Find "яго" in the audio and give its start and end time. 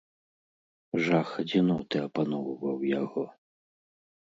3.01-3.23